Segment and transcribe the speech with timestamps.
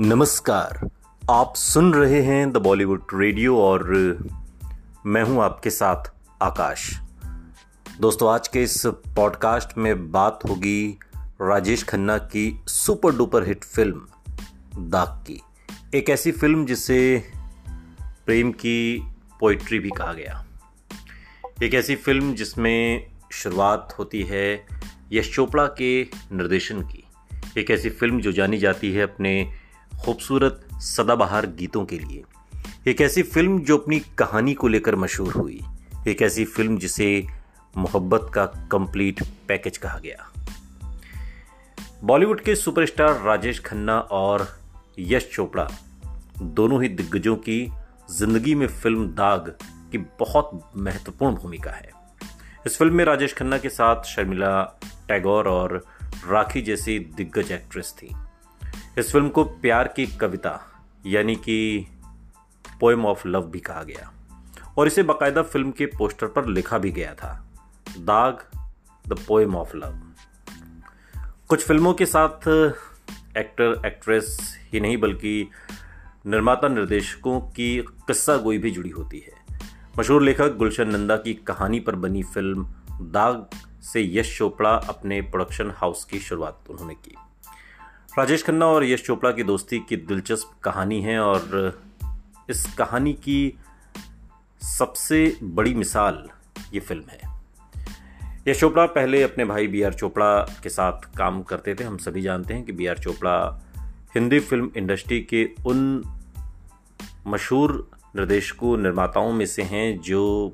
[0.00, 0.90] नमस्कार।
[1.30, 3.88] आप सुन रहे हैं द बॉलीवुड रेडियो और
[5.06, 6.04] मैं हूँ आपके साथ
[6.42, 7.00] आकाश।
[8.00, 10.98] दोस्तों, आज के इस पॉडकास्ट में बात होगी
[11.40, 14.06] राजेश खन्ना की सुपर डुपर हिट फ़िल्म,
[14.78, 15.42] दाग की।
[15.94, 17.24] एक ऐसी फ़िल्म जिसे
[18.26, 19.02] प्रेम की
[19.40, 20.46] पोइट्री भी कहा गया।
[21.62, 24.66] एक ऐसी फ़िल्म जिसमें शुरुआत होती है
[25.12, 27.04] यश चोपड़ा के निर्देशन की।
[27.58, 29.65] एक ऐसी फ़िल्म जो जानी जाती है अपने
[30.04, 32.24] खूबसूरत सदाबहार गीतों के लिए।
[32.86, 35.60] एक ऐसी फ़िल्म जो अपनी कहानी को लेकर मशहूर हुई।
[36.08, 37.26] एक ऐसी फ़िल्म जिसे
[37.76, 40.32] मोहब्बत का कंप्लीट पैकेज कहा गया।
[42.04, 44.58] बॉलीवुड के सुपरस्टार राजेश खन्ना और
[44.98, 45.68] यश चोपड़ा
[46.42, 47.72] दोनों ही दिग्गजों की
[48.10, 49.48] ज़िंदगी में फ़िल्म दाग
[49.92, 51.90] की बहुत महत्वपूर्ण भूमिका है।
[52.66, 54.78] इस फ़िल्म में राजेश खन्ना के साथ शर्मिला
[55.08, 55.84] टैगोर और
[56.28, 58.14] राखी जैसी दिग्गज एक्ट्रेस थी।
[58.98, 60.60] इस फ़िल्म को प्यार की कविता,
[61.06, 61.86] यानी कि
[62.80, 64.12] पोएम ऑफ़ लव भी कहा गया।
[64.78, 67.32] और इसे बाकायदा फ़िल्म के पोस्टर पर लिखा भी गया था,
[67.98, 68.38] दाग
[69.08, 70.00] द पोएम ऑफ़ लव
[71.48, 72.48] कुछ फ़िल्मों के साथ
[73.36, 75.50] एक्टर, एक्ट्रेस, ही नहीं बल्कि
[76.26, 79.60] निर्माता निर्देशकों की किस्सा गोई भी जुड़ी होती है।
[79.98, 82.64] मशहूर लेखक गुलशन नंदा की कहानी पर बनी फ़िल्म
[83.02, 83.48] दाग
[83.82, 87.16] से यश चोपड़ा अपने प्रोडक्शन हाउस की शुरुआत उन्होंने की।
[88.18, 91.80] राजेश खन्ना और यश चोपड़ा की दोस्ती की दिलचस्प कहानी है और
[92.50, 93.58] इस कहानी की
[94.62, 96.28] सबसे बड़ी मिसाल
[96.74, 97.40] ये फ़िल्म है।
[98.48, 102.22] यश चोपड़ा पहले अपने भाई बी आर चोपड़ा के साथ काम करते थे। हम सभी
[102.22, 103.62] जानते हैं कि B R Chopra
[104.14, 106.02] Hindi film industry के उन
[107.26, 110.52] मशहूर निर्देशकों, निर्माताओं में से हैं जो,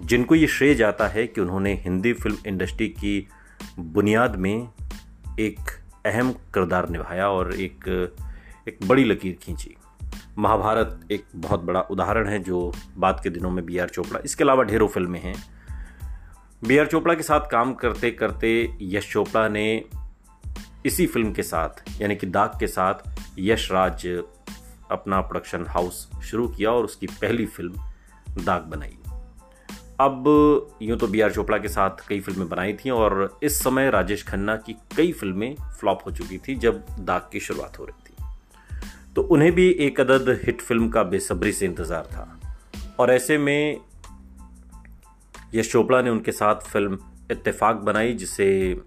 [0.00, 3.28] जिनको ये श्रेय जाता है कि उन्होंने हिंदी फ़िल्म इंडस्ट्री की
[3.78, 4.68] बुनियाद में
[5.40, 7.88] एक अहम किरदार निभाया और एक
[8.68, 9.74] एक बड़ी लकीर खींची।
[10.38, 14.44] महाभारत एक बहुत बड़ा उदाहरण है जो बाद के दिनों में बी आर चोपड़ा, इसके
[14.44, 15.34] अलावा ढेरों फ़िल्में हैं।
[16.62, 18.50] बी आर चोपड़ा के साथ काम करते करते
[18.82, 19.84] यश चोपड़ा ने
[20.86, 22.94] इसी फ़िल्म के साथ, यानी कि दाग के साथ
[23.38, 24.06] यश राज
[24.90, 28.96] अपना प्रोडक्शन हाउस शुरू किया और उसकी पहली फ़िल्म दाग बनाई।
[30.00, 30.24] अब
[30.82, 34.22] यूँ तो बी आर चोपड़ा के साथ कई फ़िल्में बनाई थी और इस समय राजेश
[34.22, 38.24] खन्ना की कई फ़िल्में फ्लॉप हो चुकी थी जब दाग की शुरुआत हो रही थी।
[39.14, 42.40] तो उन्हें भी एक अदद हिट फ़िल्म का बेसब्री से इंतज़ार था।
[42.98, 43.80] और ऐसे में
[45.54, 46.98] यश चोपड़ा ने उनके साथ फ़िल्म
[47.30, 48.80] इत्तेफाक बनाई, जिसे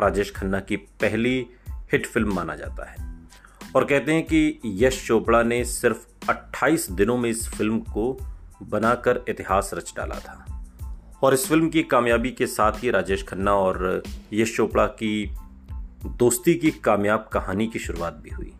[0.00, 1.46] राजेश खन्ना की पहली
[1.92, 3.18] हिट फ़िल्म माना जाता है।
[3.76, 8.26] और कहते हैं कि यश चोपड़ा ने सिर्फ़ 28 दिनों में इस फ़िल्म को
[8.62, 10.44] बनाकर इतिहास रच डाला था।
[11.22, 14.02] और इस फ़िल्म की कामयाबी के साथ ही राजेश खन्ना और
[14.32, 15.30] यश चोपड़ा की
[16.06, 18.52] दोस्ती की कामयाब कहानी की शुरुआत भी हुई।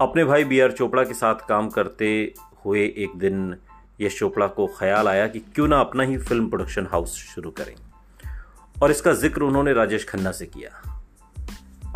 [0.00, 2.34] अपने भाई बी आर चोपड़ा के साथ काम करते
[2.64, 3.56] हुए एक दिन
[4.00, 7.74] यश चोपड़ा को ख्याल आया कि क्यों ना अपना ही फ़िल्म प्रोडक्शन हाउस शुरू करें।
[8.82, 10.70] और इसका ज़िक्र उन्होंने राजेश खन्ना से किया।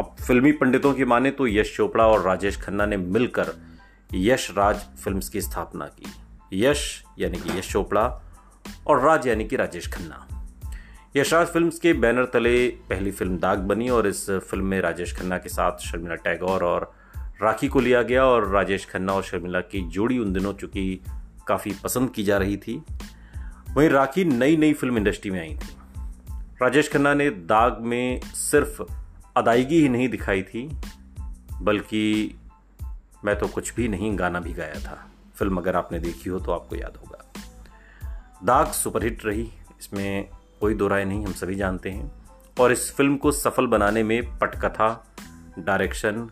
[0.00, 3.52] अब फिल्मी पंडितों की माने तो यश चोपड़ा और राजेश खन्ना ने मिलकर
[4.14, 6.06] यश राज फिल्म्स की स्थापना की।
[6.52, 8.22] यश, यानी कि यश चोपड़ा
[8.86, 10.26] और राज, यानी कि राजेश खन्ना।
[11.16, 15.38] यशराज फिल्म्स के बैनर तले पहली फ़िल्म दाग बनी और इस फ़िल्म में राजेश खन्ना
[15.38, 16.94] के साथ शर्मिला टैगोर और
[17.42, 21.00] राखी को लिया गया और राजेश खन्ना और शर्मिला की जोड़ी उन दिनों चूँकि
[21.46, 22.82] काफ़ी पसंद की जा रही थी।
[23.76, 25.76] वहीं राखी नई नई फ़िल्म इंडस्ट्री में आई थी।
[26.62, 28.82] राजेश खन्ना ने दाग में सिर्फ़
[29.36, 30.78] अदायगी ही नहीं दिखाई थी,
[31.62, 32.34] बल्कि
[33.24, 35.10] मैं तो कुछ भी नहीं गाना भी गाया था।
[35.40, 37.24] फ़िल्म अगर आपने देखी हो तो आपको याद होगा।
[38.44, 40.28] दाग सुपरहिट रही, इसमें
[40.60, 42.10] कोई दो राय नहीं, हम सभी जानते हैं।
[42.60, 45.14] और इस फ़िल्म को सफल बनाने में पटकथा,
[45.58, 46.30] डायरेक्शन,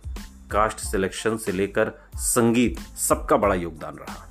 [0.50, 4.24] कास्ट सिलेक्शन से लेकर संगीत सबका बड़ा योगदान रहा।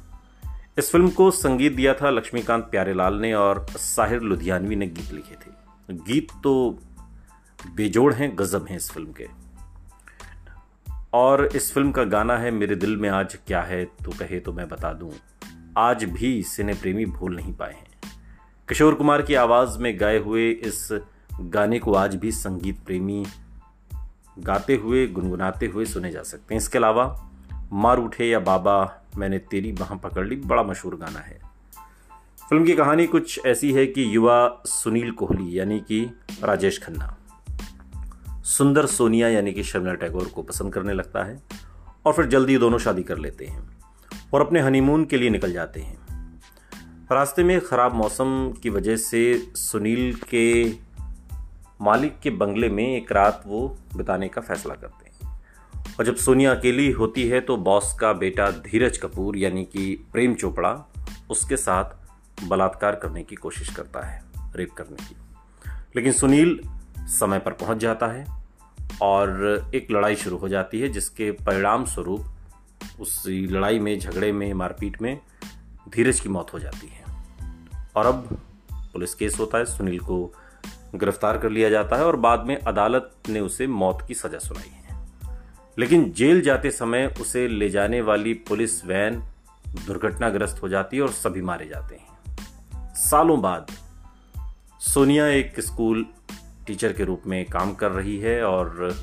[0.78, 5.36] इस फ़िल्म को संगीत दिया था लक्ष्मीकांत प्यारेलाल ने और साहिर लुधियानवी ने गीत लिखे
[5.36, 5.52] थे।
[5.94, 6.80] गीत तो
[7.76, 9.47] बेजोड़ हैं, गजब हैं इस फ़िल्म के।
[11.18, 14.54] और इस फ़िल्म का गाना है, मेरे दिल में आज क्या है तो कहे तो
[14.54, 15.12] मैं बता दूँ।
[15.78, 17.88] आज भी सिने प्रेमी भूल नहीं पाए हैं।
[18.70, 20.90] किशोर कुमार की आवाज़ में गाए हुए इस
[21.42, 23.26] गाने को आज भी संगीत प्रेमी
[24.40, 27.30] गाते हुए, गुनगुनाते हुए सुने जा सकते हैं। इसके अलावा,
[27.74, 31.40] मार उठे या बाबा, मैंने तेरी बाह पकड़ ली, बड़ा मशहूर गाना है।
[32.50, 37.18] फ़िल्म की कहानी कुछ ऐसी है कि युवा सुनील कोहली, यानी कि राजेश खन्ना।
[38.48, 41.42] सुंदर सोनिया यानी कि शर्मिला टैगोर को पसंद करने लगता है
[42.06, 43.80] और फिर जल्दी दोनों शादी कर लेते हैं
[44.34, 46.42] और अपने हनीमून के लिए निकल जाते हैं।
[47.12, 50.70] रास्ते में ख़राब मौसम की वजह से सुनील के
[51.82, 55.42] मालिक के बंगले में एक रात वो बिताने का फैसला करते हैं।
[56.00, 60.34] और जब सोनिया अकेली होती है तो बॉस का बेटा धीरज कपूर यानी कि प्रेम
[60.34, 60.92] चोपड़ा
[61.30, 61.84] उसके साथ
[62.48, 64.24] बलात्कार करने की कोशिश करता है,
[64.56, 65.16] रेप करने की।
[65.96, 66.60] लेकिन सुनील
[67.00, 68.37] समय पर पहुँच जाता है।
[69.02, 72.26] और एक लड़ाई शुरू हो जाती है, जिसके परिणाम स्वरूप
[73.00, 75.20] उस लड़ाई में, झगड़े में, मारपीट में
[75.90, 77.04] धीरज की मौत हो जाती है।
[77.96, 78.42] और अब
[78.74, 80.34] पुलिस केस होता है, सुनील को
[80.96, 84.70] गिरफ़्तार कर लिया जाता है और बाद में अदालत ने उसे मौत की सजा सुनाई
[84.70, 85.08] है।
[85.80, 89.24] लेकिन जेल जाते समय उसे ले जाने वाली पुलिस वैन
[89.68, 92.38] दुर्घटनाग्रस्त हो जाती है और सभी मारे जाते हैं।
[92.96, 93.72] सालों बाद
[94.80, 96.06] सोनिया एक स्कूल
[96.68, 98.94] टीचर के रूप में काम कर रही है और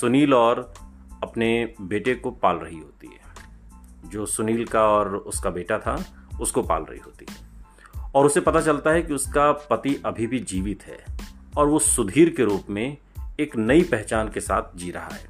[0.00, 0.74] सुनील और
[1.22, 3.22] अपने बेटे को पाल रही होती है।
[4.10, 6.04] जो सुनील का और उसका बेटा था,
[6.40, 7.36] उसको पाल रही होती है।
[8.14, 11.04] और उसे पता चलता है कि उसका पति अभी भी जीवित है
[11.56, 12.96] और वो सुधीर के रूप में
[13.40, 15.28] एक नई पहचान के साथ जी रहा है।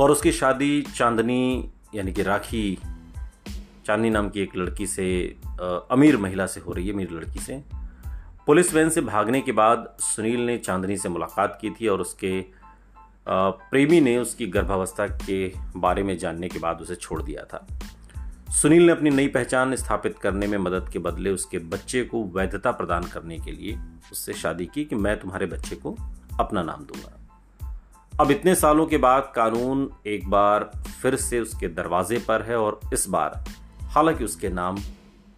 [0.00, 2.78] और उसकी शादी चांदनी, यानी कि राखी,
[3.86, 5.36] चांदनी नाम की एक लड़की से
[5.90, 7.75] अमीर महिला से हो रही है, अमीर लड़की से।
[8.46, 12.44] पुलिस वैन से भागने के बाद सुनील ने चांदनी से मुलाकात की थी और उसके
[13.28, 17.66] प्रेमी ने उसकी गर्भावस्था के बारे में जानने के बाद उसे छोड़ दिया था।
[18.52, 22.70] सुनील ने अपनी नई पहचान स्थापित करने में मदद के बदले उसके बच्चे को वैधता
[22.70, 23.78] प्रदान करने के लिए
[24.12, 25.96] उससे शादी की कि मैं तुम्हारे बच्चे को
[26.40, 27.12] अपना नाम दूँगा।
[28.20, 30.70] अब इतने सालों के बाद कानून एक बार
[31.02, 33.44] फिर से उसके दरवाजे पर है और इस बार
[33.82, 34.78] हालाँकि उसके नाम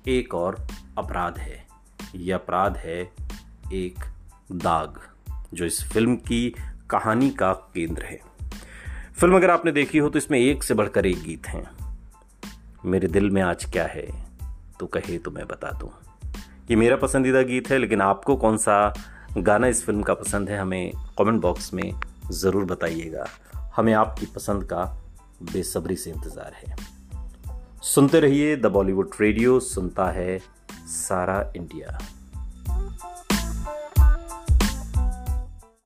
[0.09, 0.67] एक और
[0.99, 1.68] अपराध है।
[2.17, 3.01] यह अपराध है
[3.75, 4.05] एक
[4.53, 5.01] दाग,
[5.55, 6.55] जो इस फ़िल्म की
[6.91, 8.21] कहानी का केंद्र है।
[9.21, 11.69] फ़िल्म अगर आपने देखी हो तो इसमें एक से बढ़कर एक गीत हैं।
[12.85, 14.07] मेरे दिल में आज क्या है
[14.81, 15.91] तो कहे तो मैं बता दूँ।
[16.71, 18.95] ये मेरा पसंदीदा गीत है, लेकिन आपको कौन सा
[19.39, 21.93] गाना इस फ़िल्म का पसंद है, हमें कमेंट बॉक्स में
[22.33, 23.27] ज़रूर बताइएगा।
[23.77, 24.85] हमें आपकी पसंद का
[25.43, 26.77] बेसब्री से इंतज़ार है।
[27.85, 30.41] सुनते रहिए द बॉलीवुड रेडियो, सुनता है
[30.89, 32.18] Sara India.